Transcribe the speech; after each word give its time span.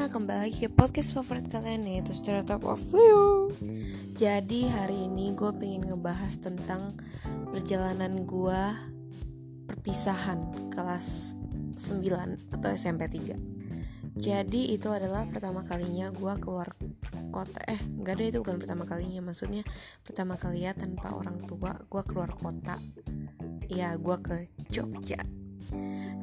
semuanya, 0.00 0.16
kembali 0.16 0.40
lagi 0.48 0.58
ke 0.64 0.68
podcast 0.72 1.12
favorit 1.12 1.44
kalian 1.52 1.84
yaitu 1.84 2.16
Stereotype 2.16 2.64
of 2.64 2.80
Leo. 2.88 3.52
Jadi 4.16 4.64
hari 4.64 5.04
ini 5.04 5.36
gue 5.36 5.52
pengen 5.52 5.92
ngebahas 5.92 6.40
tentang 6.40 6.96
perjalanan 7.52 8.24
gue 8.24 8.62
perpisahan 9.68 10.72
kelas 10.72 11.36
9 11.76 12.16
atau 12.48 12.68
SMP 12.72 13.12
3 13.12 14.16
Jadi 14.16 14.72
itu 14.72 14.88
adalah 14.88 15.28
pertama 15.28 15.68
kalinya 15.68 16.08
gue 16.08 16.32
keluar 16.40 16.72
kota 17.28 17.60
Eh 17.68 17.84
enggak 18.00 18.24
deh 18.24 18.26
itu 18.32 18.38
bukan 18.40 18.56
pertama 18.56 18.88
kalinya 18.88 19.20
Maksudnya 19.20 19.68
pertama 20.00 20.40
kali 20.40 20.64
ya 20.64 20.72
tanpa 20.72 21.12
orang 21.12 21.44
tua 21.44 21.76
gue 21.76 22.02
keluar 22.08 22.32
kota. 22.40 22.80
Ya 23.68 23.92
gue 24.00 24.16
ke 24.24 24.48
Jogja 24.72 25.39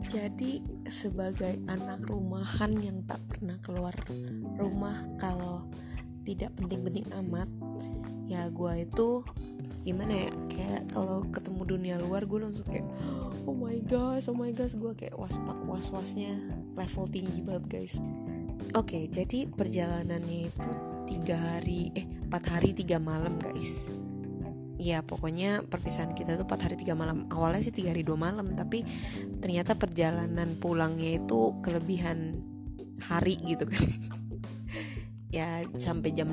jadi 0.08 0.64
sebagai 0.88 1.60
anak 1.68 2.08
rumahan 2.08 2.72
yang 2.80 3.04
tak 3.04 3.20
pernah 3.28 3.60
keluar 3.60 3.92
rumah 4.56 4.96
kalau 5.20 5.68
tidak 6.24 6.56
penting-penting 6.56 7.04
amat 7.24 7.52
ya 8.28 8.48
gue 8.48 8.88
itu 8.88 9.24
gimana 9.84 10.28
ya 10.28 10.32
kayak 10.52 10.84
kalau 10.96 11.28
ketemu 11.32 11.62
dunia 11.64 11.96
luar 12.00 12.24
gue 12.24 12.40
langsung 12.40 12.68
kayak 12.68 12.88
oh 13.44 13.56
my 13.56 13.80
gosh 13.84 14.32
oh 14.32 14.36
my 14.36 14.52
gosh 14.56 14.80
gue 14.80 14.96
kayak 14.96 15.16
waspak 15.20 15.60
was 15.68 15.92
wasnya 15.92 16.36
level 16.76 17.08
tinggi 17.08 17.44
banget 17.44 17.66
guys. 17.68 17.96
Oke 18.76 19.00
okay, 19.00 19.04
jadi 19.08 19.48
perjalanannya 19.48 20.52
itu 20.52 20.72
tiga 21.08 21.36
hari 21.40 21.92
eh 21.96 22.04
empat 22.04 22.44
hari 22.52 22.76
tiga 22.76 23.00
malam 23.00 23.40
guys 23.40 23.88
ya 24.78 25.02
pokoknya 25.02 25.66
perpisahan 25.66 26.14
kita 26.14 26.38
tuh 26.38 26.46
4 26.46 26.66
hari 26.70 26.76
3 26.78 26.94
malam. 26.94 27.26
Awalnya 27.34 27.66
sih 27.66 27.76
3 27.76 27.92
hari 27.92 28.06
2 28.06 28.14
malam 28.14 28.54
tapi 28.54 28.86
ternyata 29.42 29.74
perjalanan 29.74 30.56
pulangnya 30.62 31.18
itu 31.18 31.58
kelebihan 31.66 32.42
hari 33.02 33.42
gitu 33.44 33.68
kan. 33.68 33.84
Ya 35.28 35.68
sampai 35.76 36.16
jam 36.16 36.32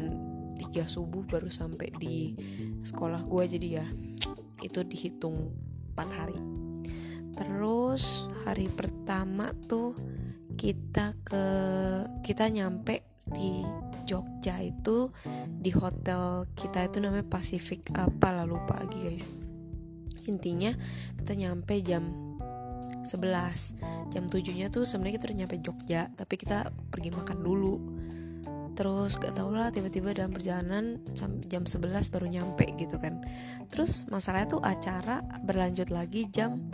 3 0.54 0.86
subuh 0.86 1.26
baru 1.26 1.50
sampai 1.50 1.90
di 1.98 2.38
sekolah 2.86 3.26
gue 3.26 3.58
jadi 3.58 3.82
ya 3.82 3.86
itu 4.62 4.86
dihitung 4.86 5.50
4 5.98 6.14
hari. 6.14 6.38
Terus 7.34 8.30
hari 8.46 8.70
pertama 8.70 9.50
tuh 9.66 9.98
kita 10.54 11.18
ke 11.26 11.44
kita 12.22 12.46
nyampe 12.54 13.13
di 13.28 13.64
Jogja 14.04 14.60
itu 14.60 15.08
di 15.48 15.72
hotel 15.72 16.44
kita 16.52 16.84
itu 16.84 17.00
namanya 17.00 17.24
Pacific 17.24 17.88
apa 17.96 18.36
lah 18.36 18.44
lupa 18.44 18.76
lagi 18.76 19.00
guys. 19.00 19.32
Intinya 20.28 20.72
kita 21.20 21.32
nyampe 21.36 21.80
jam 21.80 22.36
11 23.04 24.12
jam 24.12 24.24
7 24.28 24.56
nya 24.56 24.68
tuh 24.72 24.84
sebenarnya 24.88 25.16
kita 25.20 25.26
udah 25.28 25.38
nyampe 25.44 25.56
Jogja 25.60 26.12
tapi 26.12 26.34
kita 26.36 26.68
pergi 26.92 27.10
makan 27.12 27.38
dulu. 27.40 27.76
Terus 28.74 29.14
gak 29.22 29.38
tau 29.38 29.54
lah 29.54 29.70
tiba-tiba 29.70 30.10
dalam 30.10 30.34
perjalanan 30.34 30.98
jam 31.46 31.62
11 31.62 32.10
baru 32.10 32.26
nyampe 32.26 32.66
gitu 32.74 32.98
kan. 32.98 33.22
Terus 33.70 34.10
masalahnya 34.10 34.58
tuh 34.58 34.62
acara 34.66 35.22
berlanjut 35.46 35.88
lagi 35.94 36.26
jam 36.28 36.68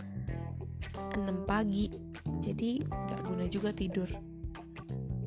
6 1.15 1.45
pagi. 1.47 1.93
Jadi 2.41 2.81
gak 2.83 3.21
guna 3.29 3.45
juga 3.45 3.69
tidur 3.69 4.30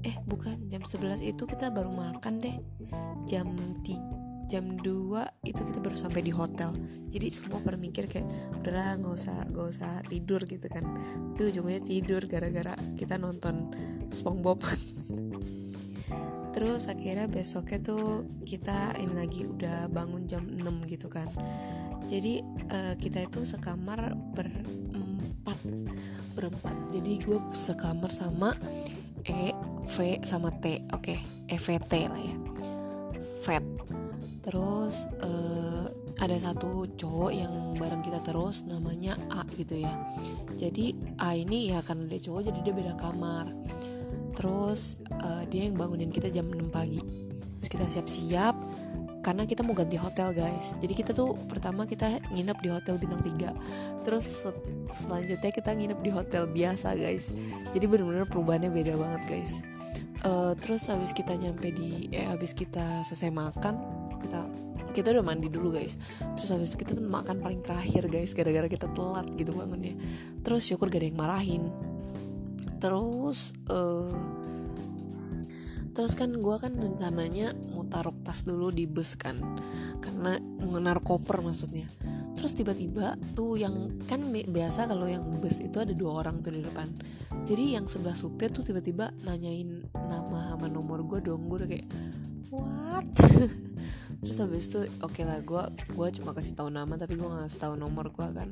eh 0.05 0.17
bukan 0.29 0.69
jam 0.69 0.85
11 0.85 1.25
itu 1.25 1.43
kita 1.49 1.73
baru 1.73 1.91
makan 1.91 2.45
deh. 2.45 2.57
Jam 3.25 3.49
3 3.83 4.25
jam 4.45 4.77
2 4.77 5.49
itu 5.49 5.61
kita 5.65 5.79
baru 5.81 5.97
sampai 5.97 6.21
di 6.21 6.33
hotel. 6.33 6.71
Jadi 7.11 7.27
semua 7.33 7.65
pada 7.65 7.81
mikir 7.81 8.07
kayak 8.07 8.29
udahlah 8.61 9.01
nggak 9.01 9.15
usah 9.17 9.37
nggak 9.49 9.67
usah 9.67 9.93
tidur 10.07 10.45
gitu 10.45 10.67
kan. 10.69 10.85
Tapi 11.35 11.43
ujungnya 11.51 11.81
tidur 11.81 12.23
gara-gara 12.29 12.77
kita 12.95 13.17
nonton 13.17 13.73
SpongeBob. 14.13 14.61
Terus 16.55 16.87
akhirnya 16.87 17.27
besoknya 17.27 17.83
tuh 17.83 18.31
kita 18.47 18.95
ini 19.03 19.14
lagi 19.17 19.43
udah 19.48 19.91
bangun 19.91 20.29
jam 20.31 20.47
6 20.47 20.93
gitu 20.93 21.11
kan. 21.11 21.27
Jadi 22.05 22.45
uh, 22.69 22.95
kita 23.01 23.27
itu 23.27 23.43
sekamar 23.48 24.13
berempat 24.37 25.59
berempat. 26.37 26.77
Jadi 26.93 27.13
gue 27.25 27.41
sekamar 27.57 28.13
sama 28.13 28.53
E 29.25 29.51
V 29.84 30.24
sama 30.24 30.48
T 30.48 30.80
oke. 30.90 31.05
Okay. 31.05 31.18
EVT 31.48 31.92
lah 32.08 32.20
ya. 32.20 32.36
Vet 33.45 33.64
terus 34.45 35.08
uh, 35.24 35.89
ada 36.20 36.36
satu 36.36 36.84
cowok 37.00 37.33
yang 37.33 37.52
bareng 37.80 38.05
kita 38.05 38.20
terus 38.20 38.68
namanya 38.68 39.17
A 39.33 39.45
gitu 39.56 39.80
ya. 39.80 39.92
Jadi 40.61 41.17
A 41.17 41.33
ini 41.33 41.72
ya 41.72 41.80
karena 41.80 42.05
dia 42.08 42.20
cowok 42.28 42.52
jadi 42.52 42.58
dia 42.61 42.74
beda 42.77 42.95
kamar. 43.00 43.48
Terus 44.36 45.00
uh, 45.24 45.48
dia 45.48 45.68
yang 45.68 45.80
bangunin 45.80 46.12
kita 46.12 46.28
jam 46.28 46.48
6 46.48 46.68
pagi. 46.68 47.01
Terus 47.61 47.70
kita 47.72 47.86
siap-siap 47.89 48.56
karena 49.24 49.48
kita 49.48 49.64
mau 49.64 49.72
ganti 49.72 49.96
hotel 49.96 50.36
guys. 50.36 50.77
Jadi 50.77 50.92
kita 50.92 51.16
tuh 51.16 51.33
pertama 51.48 51.89
kita 51.89 52.20
nginep 52.28 52.58
di 52.61 52.68
hotel 52.68 53.01
bintang 53.01 53.24
3 53.24 54.05
terus 54.05 54.45
selanjutnya 54.92 55.48
kita 55.48 55.72
nginep 55.72 55.98
di 56.05 56.11
hotel 56.12 56.45
biasa 56.45 56.92
guys. 56.92 57.33
Jadi 57.72 57.84
bener-bener 57.89 58.28
perubahannya 58.28 58.68
beda 58.68 59.01
banget 59.01 59.22
guys 59.24 59.64
uh, 60.24 60.52
terus 60.58 60.89
habis 60.89 61.12
kita 61.12 61.36
nyampe 61.36 61.70
di 61.70 62.08
eh 62.11 62.27
habis 62.27 62.57
kita 62.57 63.05
selesai 63.05 63.30
makan 63.30 63.74
kita 64.24 64.40
kita 64.95 65.11
udah 65.11 65.27
mandi 65.27 65.51
dulu 65.51 65.74
guys. 65.74 65.98
Terus 66.39 66.51
habis 66.55 66.79
kita 66.79 66.95
makan 66.95 67.42
paling 67.42 67.61
terakhir 67.67 68.07
guys 68.07 68.30
gara-gara 68.30 68.70
kita 68.70 68.86
telat 68.95 69.27
gitu 69.34 69.51
bangunnya. 69.51 69.98
Terus 70.46 70.63
syukur 70.70 70.86
gak 70.86 71.02
ada 71.02 71.08
yang 71.11 71.18
marahin. 71.18 71.63
Terus 72.79 73.51
uh, 73.68 74.14
terus 75.95 76.14
kan 76.14 76.30
gue 76.30 76.57
kan 76.58 76.74
rencananya 76.74 77.55
mau 77.74 77.86
taruh 77.86 78.14
tas 78.23 78.46
dulu 78.46 78.70
di 78.70 78.86
bus 78.86 79.18
kan. 79.18 79.42
Karena 79.98 80.39
naruh 80.63 81.02
koper 81.02 81.42
maksudnya 81.42 81.90
terus 82.34 82.52
tiba-tiba 82.55 83.14
tuh 83.33 83.58
yang 83.58 83.98
kan 84.11 84.20
biasa 84.30 84.90
kalau 84.90 85.06
yang 85.06 85.22
bus 85.40 85.58
itu 85.62 85.78
ada 85.80 85.95
dua 85.95 86.22
orang 86.27 86.42
tuh 86.42 86.55
di 86.55 86.62
depan. 86.62 86.90
Jadi 87.45 87.77
yang 87.77 87.86
sebelah 87.90 88.17
supir 88.17 88.50
tuh 88.50 88.62
tiba-tiba 88.62 89.11
nanyain 89.27 89.84
nama 89.95 90.55
sama 90.55 90.67
nomor 90.70 91.02
gue 91.05 91.20
dong 91.24 91.50
gue 91.50 91.67
kayak 91.67 91.89
what 92.55 93.05
terus 94.20 94.39
habis 94.42 94.69
itu 94.69 94.80
oke 95.01 95.14
okay 95.14 95.25
lah 95.25 95.41
gue 95.41 95.63
gue 95.95 96.08
cuma 96.20 96.30
kasih 96.36 96.55
tahu 96.55 96.69
nama 96.69 96.95
tapi 96.95 97.17
gue 97.17 97.25
nggak 97.25 97.47
kasih 97.48 97.61
tahu 97.63 97.75
nomor 97.79 98.13
gue 98.13 98.29
kan. 98.35 98.48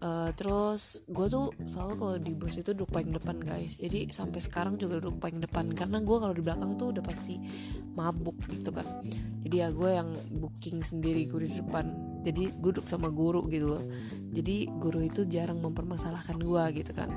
Uh, 0.00 0.30
terus 0.32 1.04
gue 1.04 1.26
tuh 1.28 1.52
selalu 1.68 1.94
kalau 2.00 2.16
di 2.16 2.32
bus 2.32 2.56
itu 2.56 2.72
duduk 2.72 2.90
paling 2.90 3.12
depan 3.12 3.36
guys. 3.38 3.78
Jadi 3.78 4.08
sampai 4.08 4.40
sekarang 4.40 4.80
juga 4.80 4.98
duduk 4.98 5.20
paling 5.20 5.42
depan. 5.44 5.68
Karena 5.76 6.00
gue 6.00 6.16
kalau 6.16 6.34
di 6.34 6.42
belakang 6.42 6.80
tuh 6.80 6.96
udah 6.96 7.04
pasti 7.04 7.36
mabuk 7.92 8.36
gitu 8.48 8.72
kan. 8.72 8.86
Jadi 9.40 9.56
ya 9.60 9.68
gue 9.72 9.90
yang 9.90 10.08
booking 10.40 10.80
sendiri 10.80 11.28
gue 11.28 11.46
di 11.46 11.60
depan. 11.60 11.90
Jadi 12.24 12.52
gue 12.56 12.70
duduk 12.72 12.88
sama 12.88 13.12
guru 13.12 13.44
gitu 13.52 13.76
loh. 13.76 13.84
Jadi 14.30 14.70
guru 14.70 15.04
itu 15.04 15.26
jarang 15.26 15.60
mempermasalahkan 15.60 16.38
gue 16.38 16.64
gitu 16.80 16.92
kan. 16.96 17.10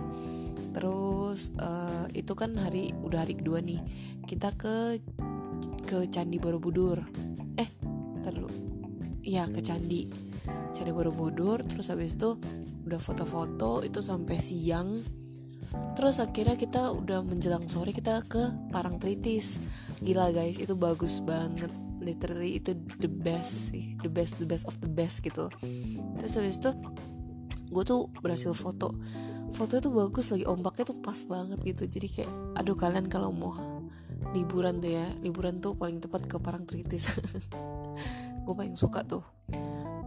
Terus 0.74 1.54
uh, 1.62 2.10
itu 2.12 2.34
kan 2.34 2.58
hari 2.58 2.92
udah 3.06 3.24
hari 3.24 3.38
kedua 3.38 3.62
nih. 3.62 3.80
Kita 4.26 4.56
ke 4.58 5.00
ke 5.84 6.08
Candi 6.10 6.40
Borobudur 6.40 7.04
terlalu 8.24 8.50
ya 9.24 9.48
ke 9.48 9.64
candi. 9.64 10.08
Candi 10.76 10.92
borobudur 10.92 11.64
terus 11.64 11.92
habis 11.92 12.20
itu 12.20 12.36
udah 12.84 13.00
foto-foto 13.00 13.84
itu 13.84 14.04
sampai 14.04 14.38
siang. 14.38 14.90
Terus 15.98 16.22
akhirnya 16.22 16.54
kita 16.60 16.94
udah 16.94 17.26
menjelang 17.26 17.66
sore 17.66 17.96
kita 17.96 18.22
ke 18.30 18.70
Parangtritis 18.70 19.58
gila 20.04 20.30
guys 20.36 20.60
itu 20.60 20.76
bagus 20.76 21.24
banget. 21.24 21.72
Literally 22.04 22.60
itu 22.60 22.76
the 23.00 23.08
best 23.08 23.72
sih. 23.72 23.96
The 24.04 24.12
best 24.12 24.38
the 24.38 24.48
best 24.48 24.68
of 24.68 24.76
the 24.84 24.92
best 24.92 25.24
gitu 25.24 25.48
terus 26.20 26.36
habis 26.36 26.60
itu 26.60 26.72
gue 27.74 27.84
tuh 27.88 28.12
berhasil 28.22 28.52
foto. 28.54 29.00
Foto 29.54 29.74
itu 29.78 29.90
bagus 29.94 30.34
lagi 30.34 30.46
ombaknya 30.50 30.94
tuh 30.94 30.98
pas 31.00 31.18
banget 31.26 31.60
gitu. 31.64 31.84
Jadi 31.88 32.08
kayak 32.10 32.32
aduh 32.60 32.78
kalian 32.78 33.08
kalau 33.08 33.32
mau 33.34 33.56
liburan 34.34 34.82
tuh 34.82 34.92
ya 34.94 35.06
liburan 35.22 35.62
tuh 35.62 35.78
paling 35.78 36.02
tepat 36.02 36.26
ke 36.26 36.36
Parangtritis 36.42 37.06
gue 38.44 38.54
paling 38.54 38.78
suka 38.78 39.02
tuh. 39.08 39.24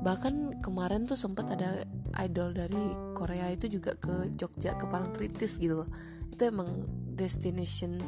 Bahkan 0.05 0.63
kemarin 0.63 1.09
tuh 1.09 1.19
sempat 1.19 1.51
ada 1.51 1.83
idol 2.23 2.55
dari 2.55 2.85
Korea 3.17 3.51
itu 3.51 3.67
juga 3.67 3.99
ke 3.99 4.31
Jogja 4.37 4.79
ke 4.79 4.87
Parangtritis 4.87 5.59
gitu 5.59 5.83
loh. 5.83 5.89
Itu 6.31 6.47
emang 6.47 6.87
destination 7.17 7.99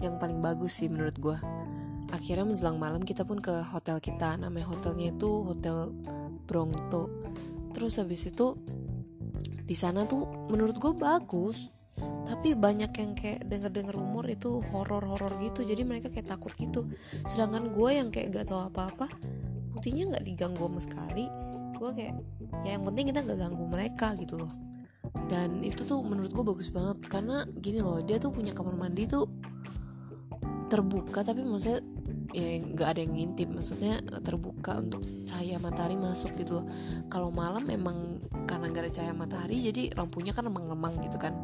yang 0.00 0.16
paling 0.16 0.40
bagus 0.40 0.80
sih 0.82 0.88
menurut 0.90 1.14
gue 1.18 1.38
akhirnya 2.12 2.44
menjelang 2.44 2.76
malam 2.76 3.02
kita 3.02 3.24
pun 3.24 3.40
ke 3.40 3.64
hotel 3.72 3.98
kita. 3.98 4.36
Namanya 4.36 4.68
hotelnya 4.68 5.10
itu 5.10 5.42
hotel 5.42 5.90
Brongto 6.44 7.08
terus 7.72 7.96
habis 7.96 8.28
itu 8.28 8.52
di 9.64 9.72
sana 9.72 10.04
tuh 10.04 10.48
menurut 10.52 10.76
gue 10.76 10.92
bagus. 10.92 11.72
Tapi 12.22 12.54
banyak 12.54 12.92
yang 12.96 13.12
kayak 13.18 13.50
denger-denger 13.50 13.94
rumor 13.98 14.24
itu 14.30 14.62
horor-horor 14.70 15.36
gitu. 15.42 15.66
Jadi 15.66 15.82
mereka 15.82 16.08
kayak 16.08 16.30
takut 16.30 16.54
gitu. 16.54 16.86
Sedangkan 17.26 17.74
gue 17.74 17.90
yang 17.90 18.08
kayak 18.14 18.30
gak 18.30 18.46
tahu 18.52 18.62
apa-apa 18.70 19.06
buktinya 19.82 20.14
nggak 20.14 20.26
diganggu 20.30 20.62
sama 20.62 20.78
sekali. 20.78 21.26
Gue 21.74 21.90
kayak 21.90 22.14
ya 22.62 22.78
yang 22.78 22.86
penting 22.86 23.10
kita 23.10 23.26
nggak 23.26 23.34
ganggu 23.42 23.64
mereka 23.66 24.14
gitu 24.14 24.38
loh. 24.38 24.52
Dan 25.26 25.58
itu 25.66 25.82
tuh 25.82 26.06
menurut 26.06 26.30
gue 26.30 26.44
bagus 26.46 26.70
banget 26.70 27.02
karena 27.10 27.42
gini 27.58 27.82
loh 27.82 27.98
dia 27.98 28.22
tuh 28.22 28.30
punya 28.30 28.54
kamar 28.54 28.78
mandi 28.78 29.10
tuh 29.10 29.26
terbuka 30.70 31.26
tapi 31.26 31.42
maksudnya 31.42 31.82
ya 32.30 32.62
nggak 32.62 32.88
ada 32.94 33.00
yang 33.02 33.12
ngintip 33.18 33.50
maksudnya 33.50 33.98
terbuka 34.22 34.78
untuk 34.78 35.02
cahaya 35.26 35.58
matahari 35.58 35.98
masuk 35.98 36.30
gitu 36.38 36.62
loh. 36.62 36.66
Kalau 37.10 37.34
malam 37.34 37.66
memang 37.66 38.22
karena 38.46 38.70
nggak 38.70 38.86
ada 38.86 38.92
cahaya 38.94 39.14
matahari 39.18 39.66
jadi 39.66 39.98
lampunya 39.98 40.30
kan 40.30 40.46
remang-remang 40.46 40.94
gitu 41.02 41.18
kan. 41.18 41.34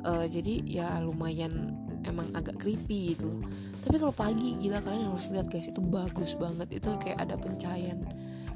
Uh, 0.00 0.24
jadi 0.24 0.64
ya 0.64 0.96
lumayan 1.04 1.76
emang 2.06 2.30
agak 2.32 2.56
creepy 2.62 3.14
gitu. 3.18 3.28
Loh 3.28 3.42
tapi 3.86 4.02
kalau 4.02 4.10
pagi 4.10 4.58
gila 4.58 4.82
kalian 4.82 5.14
harus 5.14 5.30
lihat 5.30 5.46
guys 5.46 5.70
itu 5.70 5.78
bagus 5.78 6.34
banget. 6.34 6.66
Itu 6.74 6.98
kayak 6.98 7.22
ada 7.22 7.38
pencahayaan 7.38 8.02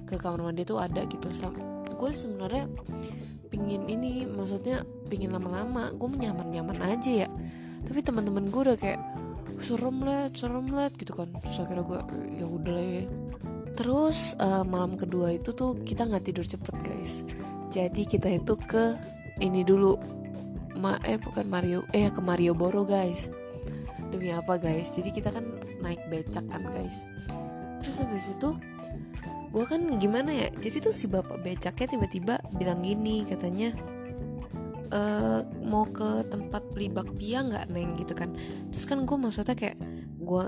ke 0.02 0.18
kamar 0.18 0.50
mandi 0.50 0.66
tuh 0.66 0.82
ada 0.82 1.06
gitu. 1.06 1.30
Sam 1.30 1.54
gue 1.86 2.10
sebenarnya 2.10 2.66
pingin 3.46 3.86
ini 3.86 4.26
maksudnya 4.26 4.82
pingin 5.06 5.30
lama-lama. 5.30 5.94
Gue 5.94 6.10
nyaman-nyaman 6.10 6.82
aja 6.82 7.24
ya. 7.24 7.28
Tapi 7.86 8.02
teman-teman 8.02 8.50
gue 8.50 8.74
udah 8.74 8.74
kayak 8.74 8.98
serem 9.62 10.02
let 10.02 10.34
serem 10.34 10.66
let 10.74 10.98
gitu 10.98 11.14
kan. 11.14 11.30
Terus 11.46 11.62
akhirnya 11.62 11.86
gue 11.86 12.00
ya 12.42 12.46
udah 12.50 12.72
lah 12.74 12.86
ya. 12.90 13.04
Terus 13.78 14.34
uh, 14.42 14.66
malam 14.66 14.98
kedua 14.98 15.30
itu 15.30 15.54
tuh 15.54 15.78
kita 15.86 16.10
nggak 16.10 16.26
tidur 16.26 16.42
cepet 16.42 16.74
guys. 16.82 17.22
Jadi 17.70 18.02
kita 18.02 18.26
itu 18.34 18.58
ke 18.58 18.98
ini 19.38 19.62
dulu. 19.62 19.94
Ma 20.74 20.98
eh 21.06 21.22
bukan 21.22 21.46
Mario 21.46 21.86
eh 21.94 22.10
ke 22.10 22.18
Mario 22.18 22.50
Boro 22.50 22.82
guys 22.82 23.30
demi 24.20 24.36
apa 24.36 24.60
guys? 24.60 24.92
Jadi 24.92 25.16
kita 25.16 25.32
kan 25.32 25.48
naik 25.80 26.04
becak 26.12 26.44
kan 26.52 26.68
guys. 26.68 27.08
Terus 27.80 28.04
habis 28.04 28.36
itu 28.36 28.52
gue 29.48 29.64
kan 29.64 29.80
gimana 29.96 30.28
ya? 30.28 30.52
Jadi 30.60 30.84
tuh 30.84 30.92
si 30.92 31.08
bapak 31.08 31.40
becaknya 31.40 31.96
tiba-tiba 31.96 32.36
bilang 32.52 32.84
gini 32.84 33.24
katanya 33.24 33.72
e, 34.92 35.00
mau 35.64 35.88
ke 35.88 36.28
tempat 36.28 36.68
beli 36.76 36.92
bakpia 36.92 37.48
nggak 37.48 37.72
neng? 37.72 37.96
Gitu 37.96 38.12
kan. 38.12 38.36
Terus 38.68 38.84
kan 38.84 39.08
gue 39.08 39.16
maksudnya 39.16 39.56
kayak 39.56 39.80
gue 40.20 40.42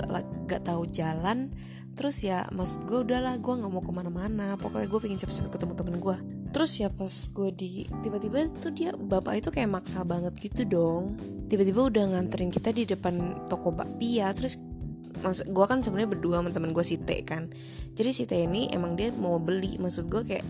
gak 0.53 0.69
tahu 0.69 0.85
jalan. 0.93 1.49
Terus 1.97 2.21
ya 2.29 2.45
maksud 2.53 2.85
gue 2.85 3.09
udahlah 3.09 3.41
gue 3.41 3.55
nggak 3.57 3.73
mau 3.73 3.81
ke 3.81 3.89
mana-mana. 3.89 4.61
Pokoknya 4.61 4.85
gue 4.85 5.01
pengen 5.01 5.17
cepet-cepet 5.17 5.49
ketemu 5.49 5.73
temen 5.73 5.97
gue 5.97 6.42
terus 6.53 6.77
ya 6.77 6.93
pas 6.93 7.11
gue 7.11 7.51
di 7.57 7.89
tiba-tiba 8.05 8.45
tuh 8.61 8.71
dia 8.71 8.93
bapak 8.93 9.41
itu 9.41 9.49
kayak 9.49 9.73
maksa 9.73 10.05
banget 10.05 10.37
gitu 10.39 10.69
dong. 10.69 11.17
Tiba-tiba 11.49 11.89
udah 11.89 12.05
nganterin 12.17 12.53
kita 12.53 12.71
di 12.71 12.85
depan 12.85 13.45
toko 13.49 13.73
bakpia 13.73 14.29
terus 14.37 14.61
maksud 15.25 15.49
gue 15.49 15.65
kan 15.65 15.81
sebenarnya 15.81 16.11
berdua 16.13 16.45
sama 16.45 16.51
temen 16.53 16.77
gue 16.77 16.85
si 16.85 17.01
T 17.01 17.25
kan. 17.25 17.49
Jadi 17.97 18.11
si 18.13 18.25
T 18.29 18.37
ini 18.37 18.69
emang 18.69 18.95
dia 18.95 19.09
mau 19.13 19.41
beli 19.41 19.81
maksud 19.81 20.13
gue 20.13 20.23
kayak 20.29 20.47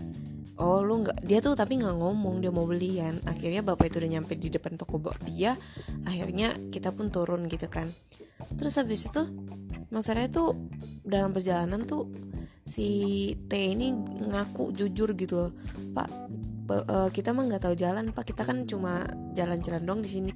oh 0.59 0.85
lu 0.85 1.01
nggak 1.01 1.25
dia 1.25 1.41
tuh 1.41 1.57
tapi 1.57 1.81
nggak 1.81 1.95
ngomong 1.97 2.43
dia 2.43 2.51
mau 2.51 2.67
beli 2.67 2.99
kan. 2.99 3.23
Akhirnya 3.23 3.63
bapak 3.63 3.87
itu 3.87 4.03
udah 4.03 4.11
nyampe 4.19 4.35
di 4.35 4.51
depan 4.51 4.75
toko 4.75 4.99
bakpia 4.99 5.55
akhirnya 6.03 6.51
kita 6.67 6.91
pun 6.91 7.09
turun 7.09 7.47
gitu 7.47 7.71
kan. 7.71 7.87
Terus 8.59 8.75
habis 8.75 9.07
itu 9.07 9.23
masalahnya 9.87 10.29
tuh 10.35 10.57
dalam 11.07 11.31
perjalanan 11.31 11.87
tuh 11.87 12.09
si 12.63 12.87
T 13.47 13.53
ini 13.75 13.91
ngaku 14.31 14.71
jujur 14.71 15.11
gitu 15.19 15.35
loh 15.35 15.51
pak 15.91 16.23
uh, 16.71 17.09
kita 17.11 17.35
mah 17.35 17.43
nggak 17.47 17.63
tahu 17.63 17.75
jalan 17.75 18.15
pak. 18.15 18.31
Kita 18.31 18.47
kan 18.47 18.63
cuma 18.63 19.03
jalan-jalan 19.35 19.83
dong 19.83 19.99
di 20.03 20.09
sini. 20.09 20.31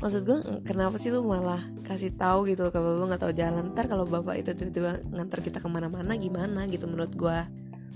Maksud 0.00 0.22
gue 0.24 0.38
kenapa 0.64 0.96
sih 0.96 1.12
lu 1.12 1.22
malah 1.22 1.60
kasih 1.84 2.16
tahu 2.16 2.48
gitu 2.48 2.72
kalau 2.72 2.98
lu 2.98 3.04
nggak 3.06 3.22
tahu 3.22 3.32
jalan? 3.36 3.70
Ntar 3.76 3.86
kalau 3.86 4.08
bapak 4.08 4.40
itu 4.40 4.50
tiba-tiba 4.56 5.00
ngantar 5.12 5.40
kita 5.44 5.58
ke 5.60 5.68
mana-mana 5.68 6.16
gimana? 6.16 6.66
Gitu 6.66 6.88
menurut 6.88 7.14
gue 7.14 7.38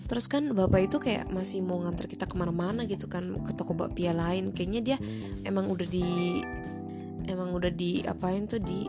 terus 0.05 0.29
kan 0.29 0.44
bapak 0.53 0.93
itu 0.93 1.00
kayak 1.00 1.32
masih 1.32 1.65
mau 1.65 1.81
ngantar 1.81 2.05
kita 2.05 2.29
ke 2.29 2.37
mana-mana 2.37 2.85
gitu 2.85 3.09
kan 3.09 3.25
ke 3.43 3.53
toko 3.56 3.73
bakpia 3.73 4.12
lain. 4.12 4.53
Kayaknya 4.53 4.81
dia 4.85 4.97
emang 5.49 5.73
udah 5.73 5.88
di 5.88 6.41
emang 7.25 7.56
udah 7.56 7.73
di 7.73 8.05
apain 8.05 8.44
tuh 8.44 8.61
di 8.61 8.85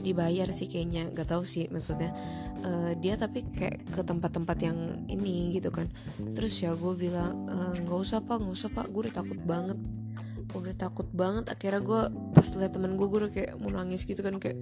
dibayar 0.00 0.48
sih 0.50 0.70
kayaknya. 0.70 1.10
Gak 1.12 1.34
tahu 1.34 1.42
sih 1.44 1.66
maksudnya. 1.68 2.12
Uh, 2.58 2.90
dia 2.98 3.14
tapi 3.14 3.46
kayak 3.54 3.86
ke 3.94 4.02
tempat-tempat 4.02 4.58
yang 4.62 5.06
ini 5.06 5.54
gitu 5.54 5.70
kan. 5.70 5.86
Terus 6.34 6.58
ya 6.58 6.74
gue 6.74 6.94
bilang 6.98 7.46
eh, 7.46 7.74
nggak 7.86 7.98
usah 7.98 8.18
pak 8.22 8.42
nggak 8.42 8.54
usah 8.54 8.70
pak. 8.74 8.90
Gue 8.90 9.06
udah 9.06 9.14
takut 9.14 9.40
banget. 9.46 9.78
Udah 10.54 10.74
takut 10.74 11.08
banget. 11.14 11.44
Akhirnya 11.54 11.82
gue 11.82 12.00
pas 12.34 12.46
liat 12.50 12.72
temen 12.74 12.98
gue 12.98 13.06
gue 13.06 13.18
udah 13.26 13.32
kayak 13.32 13.52
mau 13.62 13.70
nangis 13.70 14.02
gitu 14.02 14.18
kan 14.26 14.42
kayak 14.42 14.58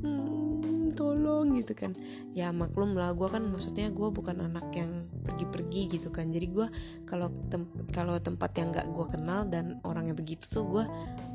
hmm, 0.00 0.96
tolong 0.96 1.52
gitu 1.60 1.76
kan. 1.76 1.92
Ya 2.32 2.48
maklum 2.48 2.96
lah 2.96 3.12
gue 3.12 3.28
kan 3.28 3.44
maksudnya 3.44 3.92
gue 3.92 4.08
bukan 4.08 4.40
anak 4.40 4.72
yang 4.72 5.04
pergi-pergi 5.28 6.00
gitu 6.00 6.08
kan. 6.08 6.32
Jadi 6.32 6.46
gue 6.48 6.66
kalau 7.04 7.28
tem 7.52 7.68
kalau 7.92 8.16
tempat 8.16 8.56
yang 8.56 8.72
nggak 8.72 8.88
gue 8.88 9.06
kenal 9.12 9.44
dan 9.44 9.84
orangnya 9.84 10.16
begitu 10.16 10.48
tuh 10.48 10.64
gue 10.64 10.84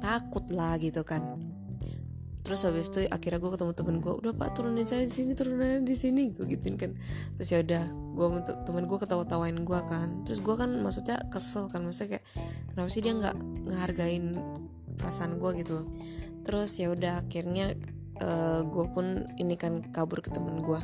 takut 0.02 0.48
lah 0.50 0.74
gitu 0.82 1.06
kan 1.06 1.49
terus 2.40 2.64
habis 2.64 2.88
itu 2.90 3.06
akhirnya 3.12 3.40
gue 3.44 3.52
ketemu 3.52 3.72
temen 3.76 3.96
gue 4.00 4.14
udah 4.16 4.32
pak 4.34 4.56
turunin 4.56 4.88
saya 4.88 5.04
di 5.06 5.14
sini 5.14 5.32
turunin 5.36 5.84
di 5.84 5.96
sini 5.96 6.32
gue 6.32 6.46
gituin 6.48 6.76
kan. 6.80 6.92
Terus 7.38 7.48
ya 7.52 7.58
udah 7.62 7.84
gue 7.92 8.28
temen 8.66 8.84
gue 8.88 8.98
ketawa-tawain 8.98 9.58
gue 9.64 9.80
kan. 9.88 10.24
Terus 10.24 10.40
gue 10.40 10.56
kan 10.56 10.72
maksudnya 10.80 11.20
kesel 11.30 11.68
kan 11.68 11.84
maksudnya 11.84 12.18
kayak 12.18 12.26
kenapa 12.74 12.90
sih 12.90 13.02
dia 13.04 13.14
nggak 13.16 13.36
ngehargain 13.70 14.26
perasaan 15.00 15.40
gue 15.40 15.64
gitu 15.64 15.88
terus 16.44 16.76
ya 16.76 16.92
udah 16.92 17.24
akhirnya 17.24 17.78
uh, 18.20 18.26
eh, 18.26 18.60
gue 18.68 18.86
pun 18.92 19.30
ini 19.40 19.56
kan 19.56 19.86
kabur 19.94 20.20
ke 20.20 20.34
temen 20.34 20.60
gue 20.60 20.82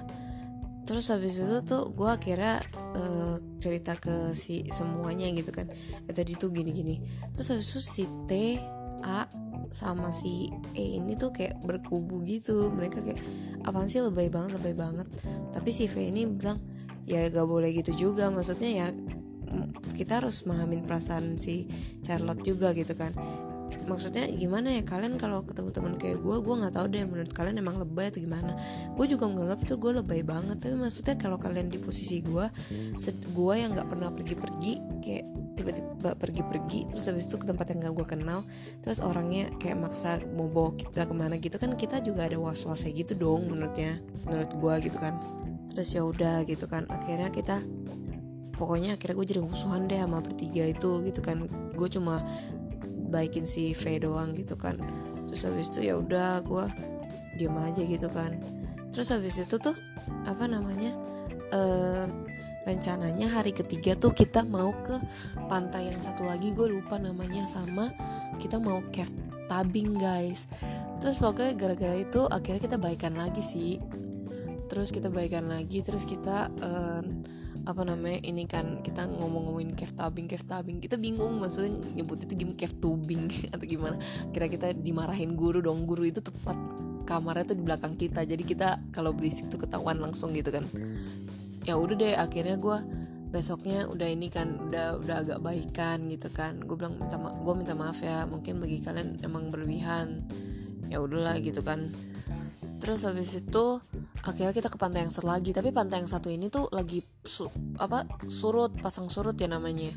terus 0.85 1.09
habis 1.09 1.41
itu 1.41 1.65
tuh 1.65 1.89
gue 1.89 2.05
akhirnya 2.05 2.61
uh, 2.93 3.41
cerita 3.57 3.97
ke 3.97 4.37
si 4.37 4.69
semuanya 4.69 5.25
gitu 5.33 5.49
kan. 5.49 5.65
Ya, 6.05 6.13
tadi 6.13 6.37
tuh 6.37 6.53
gini-gini. 6.53 7.01
Terus 7.33 7.57
habis 7.57 7.73
itu 7.73 7.81
si 7.81 8.03
T 8.29 8.61
A 9.01 9.25
sama 9.71 10.11
si 10.13 10.51
E 10.73 10.97
ini 10.99 11.15
tuh 11.17 11.31
kayak 11.33 11.61
berkubu 11.63 12.21
gitu. 12.25 12.69
Mereka 12.69 13.01
kayak 13.05 13.21
apaan 13.65 13.87
sih 13.87 14.01
lebay 14.01 14.29
banget 14.29 14.59
lebay 14.61 14.75
banget. 14.75 15.07
Tapi 15.53 15.69
si 15.71 15.89
V 15.89 16.11
ini 16.11 16.27
bilang 16.29 16.61
ya 17.05 17.25
gak 17.29 17.47
boleh 17.47 17.71
gitu 17.73 17.93
juga. 17.95 18.29
Maksudnya 18.33 18.69
ya 18.69 18.87
kita 19.95 20.19
harus 20.19 20.43
memahamin 20.43 20.83
perasaan 20.83 21.39
si 21.39 21.69
Charlotte 22.03 22.43
juga 22.43 22.75
gitu 22.75 22.93
kan. 22.97 23.15
Maksudnya 23.85 24.25
gimana 24.33 24.73
ya 24.73 24.81
kalian 24.81 25.21
kalau 25.21 25.45
ketemu 25.45 25.69
teman 25.69 25.93
kayak 25.93 26.17
gue 26.17 26.35
gue 26.41 26.55
nggak 26.57 26.73
tahu 26.73 26.89
deh 26.89 27.05
menurut 27.05 27.29
kalian 27.29 27.61
emang 27.61 27.77
lebay 27.77 28.09
atau 28.09 28.17
gimana. 28.17 28.57
Gue 28.97 29.05
juga 29.05 29.29
menganggap 29.29 29.61
itu 29.61 29.77
gue 29.77 29.91
lebay 30.01 30.21
banget. 30.25 30.57
Tapi 30.57 30.73
maksudnya 30.73 31.15
kalau 31.21 31.37
kalian 31.37 31.69
di 31.69 31.77
posisi 31.77 32.19
gue 32.25 32.49
gue 33.31 33.53
yang 33.53 33.77
nggak 33.77 33.87
pernah 33.87 34.09
pergi-pergi 34.09 34.73
kayak 35.05 35.25
tiba-tiba 35.55 36.19
pergi-pergi 36.19 36.91
terus 36.91 37.07
habis 37.07 37.31
itu 37.31 37.39
ke 37.39 37.47
tempat 37.47 37.71
yang 37.71 37.87
gak 37.87 37.93
gue 37.95 38.07
kenal 38.07 38.39
terus 38.83 38.99
orangnya 38.99 39.47
kayak 39.57 39.79
maksa 39.79 40.19
mau 40.35 40.51
bawa 40.51 40.75
kita 40.75 41.07
ke 41.07 41.13
mana 41.15 41.39
gitu 41.39 41.55
kan 41.55 41.71
kita 41.79 42.03
juga 42.03 42.27
ada 42.27 42.35
was-wasnya 42.35 42.91
gitu 42.91 43.15
dong 43.15 43.47
menurutnya 43.47 44.03
menurut 44.27 44.51
gue 44.57 44.73
gitu 44.89 44.97
kan. 44.99 45.15
Terus 45.71 45.89
ya 45.91 46.01
udah 46.07 46.35
gitu 46.47 46.65
kan 46.65 46.87
akhirnya 46.87 47.29
kita 47.29 47.61
pokoknya 48.55 48.95
akhirnya 48.95 49.15
gue 49.19 49.27
jadi 49.35 49.41
musuhan 49.43 49.87
deh 49.91 49.99
sama 49.99 50.19
bertiga 50.23 50.63
itu 50.65 51.03
gitu 51.05 51.19
kan. 51.21 51.45
Gue 51.75 51.87
cuma 51.91 52.23
baikin 53.11 53.45
si 53.45 53.75
V 53.75 54.01
doang 54.01 54.33
gitu 54.33 54.55
kan. 54.57 54.79
Terus 55.29 55.41
habis 55.45 55.67
itu 55.73 55.91
ya 55.91 55.99
udah 55.99 56.41
gue 56.41 56.65
diem 57.35 57.55
aja 57.59 57.81
gitu 57.83 58.07
kan. 58.09 58.39
Terus 58.95 59.11
habis 59.11 59.35
itu 59.35 59.55
tuh 59.59 59.75
apa 60.23 60.47
namanya 60.47 60.95
uh, 61.51 62.07
rencananya 62.65 63.29
hari 63.29 63.53
ketiga 63.53 63.93
tuh 63.93 64.11
kita 64.11 64.41
mau 64.41 64.73
ke 64.81 64.97
pantai 65.45 65.93
yang 65.93 66.01
satu 66.01 66.25
lagi 66.25 66.51
gue 66.51 66.65
lupa 66.65 66.97
namanya 66.97 67.45
sama 67.45 67.93
kita 68.41 68.57
mau 68.57 68.81
cave 68.89 69.13
tabing 69.45 69.95
guys. 69.95 70.49
Terus 70.99 71.21
pokoknya 71.21 71.53
gara-gara 71.53 71.95
itu 71.95 72.25
akhirnya 72.25 72.61
kita 72.65 72.77
baikan 72.81 73.13
lagi 73.13 73.45
sih. 73.45 73.77
Terus 74.65 74.89
kita 74.89 75.13
baikan 75.13 75.45
lagi 75.45 75.85
terus 75.85 76.09
kita 76.09 76.49
uh, 76.49 77.03
apa 77.65 77.81
namanya 77.81 78.21
ini 78.25 78.45
kan 78.45 78.81
kita 78.81 79.09
ngomong-ngomongin 79.09 79.77
cave 79.77 79.93
tabing 79.93 80.25
cave 80.25 80.45
tabing. 80.49 80.77
Kita 80.81 80.97
bingung 80.97 81.37
maksudnya 81.37 81.77
nyebut 81.93 82.25
itu 82.25 82.33
game 82.33 82.57
cave 82.57 82.75
tubing 82.81 83.29
atau 83.53 83.65
gimana. 83.65 84.01
Kira 84.33 84.49
kita 84.49 84.73
dimarahin 84.73 85.37
guru 85.37 85.61
dong 85.61 85.85
guru 85.85 86.09
itu 86.09 86.19
tepat 86.25 86.57
kamarnya 87.05 87.53
tuh 87.53 87.57
di 87.61 87.63
belakang 87.63 87.93
kita. 87.93 88.25
Jadi 88.25 88.41
kita 88.41 88.81
kalau 88.89 89.13
berisik 89.13 89.53
tuh 89.53 89.61
ketahuan 89.61 90.01
langsung 90.01 90.33
gitu 90.33 90.49
kan 90.49 90.65
ya 91.65 91.75
udah 91.75 91.95
deh 91.97 92.13
akhirnya 92.13 92.55
gue 92.61 92.77
besoknya 93.35 93.83
udah 93.91 94.07
ini 94.07 94.31
kan 94.31 94.55
udah 94.69 94.95
udah 95.01 95.15
agak 95.19 95.39
baikan 95.43 96.07
gitu 96.07 96.31
kan. 96.31 96.63
Gue 96.63 96.79
bilang 96.79 96.95
minta 96.95 97.19
ma 97.19 97.35
gue 97.35 97.53
minta 97.57 97.75
maaf 97.75 97.99
ya 97.99 98.23
mungkin 98.23 98.63
bagi 98.63 98.79
kalian 98.79 99.19
emang 99.27 99.51
berlebihan. 99.51 100.23
Ya 100.87 101.03
udahlah 101.03 101.41
gitu 101.43 101.59
kan. 101.59 101.91
Terus 102.79 103.03
habis 103.03 103.35
itu 103.35 103.81
akhirnya 104.23 104.53
kita 104.55 104.71
ke 104.71 104.77
pantai 104.79 105.03
yang 105.03 105.11
satu 105.11 105.27
lagi. 105.27 105.51
Tapi 105.51 105.75
pantai 105.75 106.05
yang 106.05 106.07
satu 106.07 106.31
ini 106.31 106.47
tuh 106.47 106.71
lagi 106.71 107.03
su 107.25 107.49
apa 107.81 108.07
surut 108.29 108.71
pasang 108.79 109.11
surut 109.11 109.35
ya 109.35 109.51
namanya. 109.51 109.91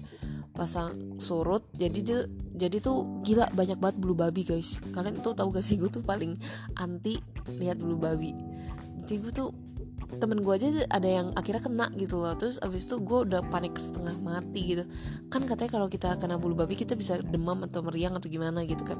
Pasang 0.57 1.15
surut 1.23 1.71
jadi 1.79 1.99
dia 2.03 2.21
jadi 2.59 2.83
tuh 2.83 3.23
gila 3.23 3.55
banyak 3.55 3.79
banget 3.79 3.97
bulu 4.03 4.19
babi 4.19 4.43
guys. 4.43 4.83
Kalian 4.91 5.23
tuh 5.23 5.39
tahu 5.39 5.55
gak 5.55 5.63
sih 5.63 5.79
gue 5.79 5.87
tuh 5.87 6.03
paling 6.03 6.35
anti 6.75 7.23
lihat 7.47 7.79
bulu 7.79 8.03
babi. 8.03 8.35
Jadi 9.05 9.15
gue 9.23 9.31
tuh 9.31 9.68
temen 10.17 10.41
gue 10.41 10.55
aja 10.57 10.69
ada 10.89 11.05
yang 11.05 11.37
akhirnya 11.37 11.61
kena 11.61 11.87
gitu 12.01 12.17
loh. 12.17 12.33
Terus 12.33 12.57
abis 12.65 12.89
itu 12.89 12.97
gue 13.05 13.29
udah 13.29 13.45
panik 13.53 13.77
setengah 13.77 14.17
mati 14.17 14.61
gitu. 14.65 14.85
Kan 15.29 15.45
katanya 15.45 15.77
kalau 15.77 15.89
kita 15.93 16.17
kena 16.17 16.41
bulu 16.41 16.57
babi 16.57 16.81
kita 16.81 16.97
bisa 16.97 17.21
demam 17.21 17.61
atau 17.69 17.85
meriang 17.85 18.17
atau 18.17 18.33
gimana 18.33 18.65
gitu 18.65 18.89
kan. 18.89 18.97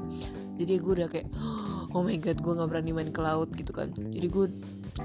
Jadi 0.61 0.77
gue 0.77 0.93
udah 1.01 1.09
kayak 1.09 1.27
oh 1.97 2.05
my 2.05 2.17
god 2.21 2.37
gue 2.37 2.53
nggak 2.53 2.69
berani 2.69 2.91
main 2.93 3.09
ke 3.09 3.21
laut 3.25 3.49
gitu 3.57 3.73
kan. 3.73 3.89
Jadi 3.97 4.27
gue 4.29 4.45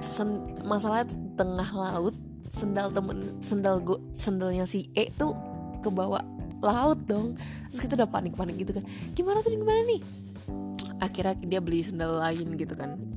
sen 0.05 0.45
masalahnya 0.69 1.09
tengah 1.41 1.71
laut 1.73 2.15
sendal 2.53 2.93
temen 2.93 3.41
sendal 3.41 3.81
gue 3.81 3.99
sendalnya 4.15 4.69
si 4.69 4.93
E 4.93 5.09
tuh 5.17 5.33
ke 5.81 5.89
bawah 5.89 6.21
laut 6.61 7.01
dong. 7.09 7.41
Terus 7.73 7.81
kita 7.81 7.97
udah 7.97 8.09
panik-panik 8.13 8.61
gitu 8.61 8.77
kan. 8.77 8.85
Gimana 9.17 9.41
tuh 9.41 9.57
gimana 9.57 9.81
nih? 9.89 10.05
Akhirnya 11.01 11.35
dia 11.41 11.61
beli 11.65 11.81
sendal 11.81 12.21
lain 12.21 12.61
gitu 12.61 12.77
kan 12.77 13.14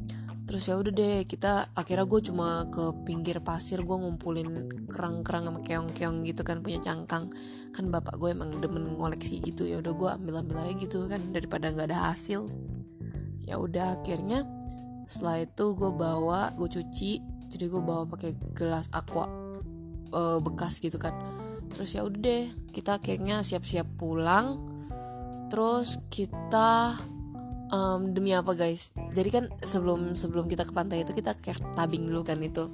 terus 0.48 0.72
ya 0.72 0.80
udah 0.80 0.94
deh 0.96 1.28
kita 1.28 1.76
akhirnya 1.76 2.08
gue 2.08 2.22
cuma 2.24 2.64
ke 2.72 3.04
pinggir 3.04 3.44
pasir 3.44 3.84
gue 3.84 3.98
ngumpulin 4.00 4.88
kerang-kerang 4.88 5.44
sama 5.44 5.60
keong-keong 5.60 6.24
gitu 6.24 6.48
kan 6.48 6.64
punya 6.64 6.80
cangkang. 6.80 7.28
Kan 7.76 7.92
bapak 7.92 8.16
gue 8.16 8.32
emang 8.32 8.56
demen 8.64 8.96
ngoleksi 8.96 9.44
gitu 9.44 9.68
ya 9.68 9.84
udah 9.84 9.92
gue 9.92 10.10
ambil-ambil 10.16 10.64
aja 10.64 10.74
gitu 10.80 11.06
kan 11.12 11.20
daripada 11.36 11.68
nggak 11.76 11.92
ada 11.92 12.16
hasil. 12.16 12.48
Ya 13.44 13.60
udah 13.60 14.00
akhirnya 14.00 14.48
setelah 15.04 15.44
itu 15.44 15.66
gue 15.76 15.92
bawa 15.92 16.56
gue 16.56 16.70
cuci 16.72 17.12
jadi 17.52 17.68
gue 17.68 17.84
bawa 17.84 18.08
pakai 18.08 18.36
gelas 18.56 18.88
aqua 18.96 19.28
uh, 20.16 20.40
bekas 20.40 20.80
gitu 20.80 20.96
kan. 20.96 21.12
Terus 21.76 21.92
ya 21.92 22.08
udah 22.08 22.20
deh 22.24 22.48
kita 22.72 23.04
akhirnya 23.04 23.44
siap-siap 23.44 24.00
pulang. 24.00 24.64
Terus 25.52 26.00
kita 26.08 27.00
um, 27.72 28.12
demi 28.12 28.34
apa 28.34 28.54
guys? 28.54 28.92
Jadi 29.14 29.30
kan 29.30 29.44
sebelum 29.64 30.14
sebelum 30.14 30.46
kita 30.48 30.68
ke 30.68 30.74
pantai 30.76 31.04
itu 31.04 31.12
kita 31.16 31.36
kayak 31.38 31.60
tabing 31.76 32.08
dulu 32.08 32.22
kan 32.24 32.40
itu. 32.40 32.70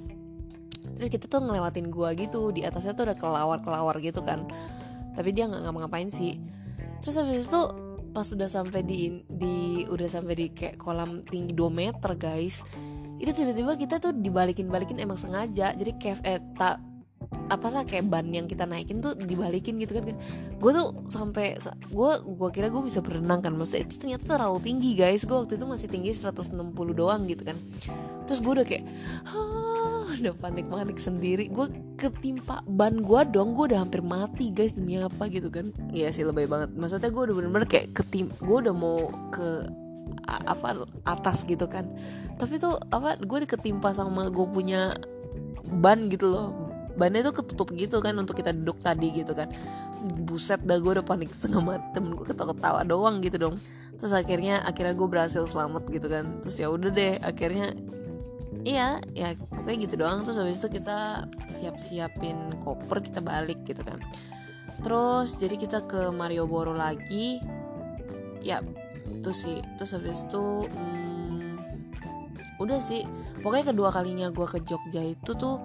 Terus 0.94 1.08
kita 1.10 1.26
tuh 1.26 1.42
ngelewatin 1.42 1.90
gua 1.90 2.14
gitu 2.14 2.54
di 2.54 2.62
atasnya 2.62 2.94
tuh 2.94 3.10
ada 3.10 3.16
kelawar 3.18 3.62
kelawar 3.62 3.98
gitu 3.98 4.22
kan. 4.22 4.46
Tapi 5.14 5.30
dia 5.34 5.50
nggak 5.50 5.66
ngapa-ngapain 5.66 6.10
sih. 6.10 6.38
Terus 7.02 7.14
habis 7.20 7.46
itu 7.50 7.62
pas 8.14 8.26
udah 8.30 8.46
sampai 8.46 8.86
di 8.86 9.26
di 9.26 9.82
udah 9.90 10.06
sampai 10.06 10.34
di 10.38 10.46
kayak 10.54 10.78
kolam 10.78 11.26
tinggi 11.26 11.50
2 11.50 11.66
meter 11.66 12.14
guys 12.14 12.62
itu 13.18 13.30
tiba-tiba 13.30 13.74
kita 13.78 13.98
tuh 14.02 14.12
dibalikin 14.14 14.66
balikin 14.68 14.98
emang 14.98 15.18
sengaja. 15.18 15.72
Jadi 15.72 15.92
kayak 15.96 16.18
eh 16.26 16.40
tak 16.58 16.82
apalah 17.52 17.84
kayak 17.84 18.08
ban 18.08 18.24
yang 18.32 18.48
kita 18.48 18.64
naikin 18.64 19.04
tuh 19.04 19.12
dibalikin 19.16 19.76
gitu 19.76 20.00
kan. 20.00 20.16
Gue 20.56 20.70
tuh 20.72 20.96
sampai 21.06 21.60
gue 21.92 22.10
gue 22.24 22.48
kira 22.50 22.72
gue 22.72 22.82
bisa 22.82 23.04
berenang 23.04 23.44
kan. 23.44 23.52
Maksudnya 23.52 23.84
itu 23.84 23.94
ternyata 24.00 24.24
terlalu 24.36 24.60
tinggi 24.64 24.90
guys. 24.96 25.28
Gue 25.28 25.36
waktu 25.44 25.60
itu 25.60 25.66
masih 25.68 25.88
tinggi 25.92 26.10
160 26.16 26.56
doang 26.96 27.28
gitu 27.28 27.42
kan. 27.44 27.56
Terus 28.24 28.38
gue 28.40 28.52
udah 28.60 28.66
kayak 28.66 28.84
ah, 29.28 30.08
udah 30.08 30.34
panik 30.40 30.66
panik 30.68 30.98
sendiri. 30.98 31.52
Gue 31.52 31.68
ketimpa 32.00 32.64
ban 32.64 33.04
gue 33.04 33.20
dong. 33.28 33.52
Gue 33.52 33.72
udah 33.74 33.84
hampir 33.84 34.00
mati 34.00 34.48
guys. 34.54 34.72
Demi 34.72 34.96
apa 34.96 35.28
gitu 35.28 35.52
kan. 35.52 35.68
Iya 35.92 36.10
sih 36.16 36.24
lebih 36.24 36.48
banget. 36.48 36.72
Maksudnya 36.72 37.12
gue 37.12 37.22
udah 37.30 37.34
bener-bener 37.36 37.68
kayak 37.68 37.92
ketim 37.92 38.32
gue 38.40 38.56
udah 38.64 38.74
mau 38.74 39.12
ke 39.28 39.68
apa 40.24 40.88
atas 41.04 41.44
gitu 41.44 41.68
kan. 41.68 41.84
Tapi 42.40 42.56
tuh 42.56 42.80
apa 42.88 43.20
gue 43.20 43.38
diketimpa 43.44 43.92
sama 43.92 44.32
gue 44.32 44.46
punya 44.48 44.96
ban 45.64 46.06
gitu 46.12 46.28
loh 46.28 46.63
bannya 46.94 47.26
tuh 47.26 47.42
ketutup 47.42 47.74
gitu 47.74 47.98
kan 47.98 48.14
untuk 48.14 48.38
kita 48.38 48.54
duduk 48.54 48.78
tadi 48.78 49.10
gitu 49.10 49.34
kan. 49.34 49.50
Buset 50.22 50.62
dah 50.62 50.78
gue 50.78 50.92
udah 51.00 51.06
panik 51.06 51.34
setengah 51.34 51.62
mati 51.62 51.86
temen 51.94 52.14
gue 52.14 52.26
ketawa-ketawa 52.26 52.86
doang 52.86 53.18
gitu 53.22 53.36
dong. 53.38 53.56
Terus 53.98 54.14
akhirnya 54.14 54.62
akhirnya 54.62 54.94
gue 54.94 55.08
berhasil 55.10 55.42
selamat 55.46 55.90
gitu 55.90 56.06
kan. 56.06 56.38
Terus 56.42 56.56
ya 56.58 56.70
udah 56.70 56.90
deh 56.90 57.14
akhirnya 57.22 57.74
iya 58.64 58.98
ya 59.12 59.34
pokoknya 59.50 59.78
gitu 59.90 59.94
doang. 59.98 60.22
Terus 60.22 60.38
habis 60.38 60.62
itu 60.62 60.78
kita 60.78 61.26
siap-siapin 61.50 62.62
koper 62.62 63.02
kita 63.02 63.18
balik 63.18 63.66
gitu 63.66 63.82
kan. 63.82 63.98
Terus 64.82 65.34
jadi 65.34 65.58
kita 65.58 65.86
ke 65.90 66.14
Mario 66.14 66.46
Boro 66.46 66.74
lagi. 66.74 67.42
Ya 68.38 68.62
itu 69.10 69.30
sih. 69.34 69.58
Terus 69.78 69.98
habis 69.98 70.26
itu 70.30 70.70
hmm, 70.70 71.58
udah 72.62 72.78
sih. 72.78 73.02
Pokoknya 73.42 73.74
kedua 73.74 73.92
kalinya 73.92 74.30
gue 74.32 74.46
ke 74.46 74.62
Jogja 74.64 75.04
itu 75.04 75.36
tuh 75.36 75.60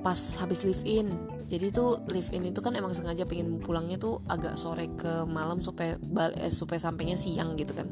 pas 0.00 0.18
habis 0.40 0.64
live 0.64 0.82
in. 0.84 1.12
Jadi 1.50 1.72
tuh 1.74 2.00
live 2.08 2.30
in 2.32 2.48
itu 2.48 2.60
kan 2.62 2.72
emang 2.76 2.94
sengaja 2.96 3.26
pengen 3.26 3.60
pulangnya 3.60 4.00
tuh 4.00 4.22
agak 4.30 4.56
sore 4.56 4.88
ke 4.96 5.24
malam 5.28 5.60
supaya 5.60 5.98
eh, 6.38 6.52
supaya 6.52 6.80
sampainya 6.80 7.18
siang 7.20 7.54
gitu 7.56 7.76
kan. 7.76 7.88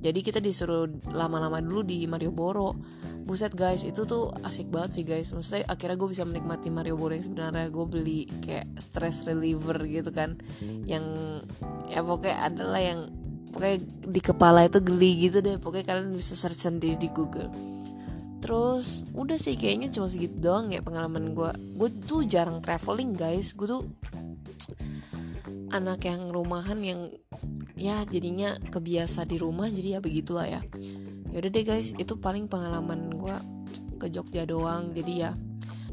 Jadi 0.00 0.20
kita 0.24 0.40
disuruh 0.40 0.88
lama-lama 1.12 1.60
dulu 1.60 1.84
di 1.84 2.08
Mario 2.08 2.32
Boro 2.32 2.72
buset 3.20 3.54
guys 3.54 3.86
itu 3.86 4.08
tuh 4.08 4.32
asik 4.42 4.72
banget 4.72 4.90
sih 4.96 5.04
guys. 5.04 5.30
Maksudnya 5.30 5.68
akhirnya 5.70 5.96
gue 6.00 6.08
bisa 6.10 6.24
menikmati 6.26 6.72
Mario 6.72 6.96
Boro 6.96 7.14
yang 7.14 7.24
sebenarnya. 7.30 7.68
Gue 7.68 7.86
beli 7.86 8.20
kayak 8.42 8.80
stress 8.80 9.22
reliever 9.28 9.76
gitu 9.86 10.10
kan. 10.10 10.40
Yang 10.88 11.04
ya 11.92 12.00
pokoknya 12.02 12.36
adalah 12.42 12.80
yang 12.80 13.00
pokoknya 13.54 13.78
di 14.08 14.20
kepala 14.24 14.66
itu 14.66 14.82
geli 14.82 15.30
gitu 15.30 15.44
deh. 15.44 15.60
Pokoknya 15.62 15.94
kalian 15.94 16.16
bisa 16.16 16.34
search 16.34 16.58
sendiri 16.58 16.98
di 16.98 17.06
Google 17.12 17.79
terus 18.40 19.04
udah 19.12 19.36
sih 19.36 19.54
kayaknya 19.54 19.92
cuma 19.92 20.08
segitu 20.08 20.40
doang 20.40 20.72
ya 20.72 20.80
pengalaman 20.80 21.36
gue 21.36 21.52
gue 21.76 21.90
tuh 22.08 22.24
jarang 22.24 22.64
traveling 22.64 23.12
guys. 23.12 23.52
Gue 23.52 23.68
tuh 23.68 23.82
anak 25.70 26.02
yang 26.08 26.32
rumahan 26.32 26.80
yang 26.82 27.00
ya 27.78 28.02
jadinya 28.08 28.56
kebiasa 28.58 29.28
di 29.28 29.36
rumah 29.38 29.68
jadi 29.68 29.96
ya 29.96 30.00
begitulah 30.00 30.48
ya. 30.48 30.60
Yaudah 31.30 31.50
deh 31.52 31.64
guys. 31.64 31.92
Itu 31.94 32.18
paling 32.18 32.48
pengalaman 32.48 33.12
gue 33.12 33.36
ke 34.00 34.08
Jogja 34.08 34.48
doang. 34.48 34.90
Jadi 34.96 35.12
ya 35.20 35.30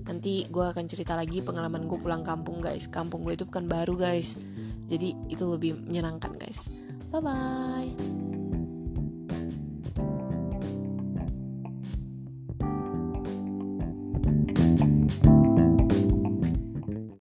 nanti 0.08 0.48
gue 0.48 0.66
akan 0.66 0.88
cerita 0.88 1.20
lagi 1.20 1.44
pengalaman 1.44 1.86
gue 1.86 2.00
pulang 2.00 2.24
kampung 2.24 2.64
guys. 2.64 2.88
Kampung 2.88 3.28
gue 3.28 3.36
itu 3.36 3.46
bukan 3.46 3.68
baru 3.68 3.94
guys. 4.00 4.40
Jadi 4.88 5.14
itu 5.28 5.44
lebih 5.44 5.84
menyenangkan 5.84 6.40
guys. 6.40 6.72
Bye 7.12 7.24
bye 7.24 8.37